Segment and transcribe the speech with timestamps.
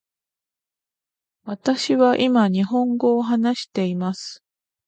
[1.43, 4.43] 私は今日本語を話しています。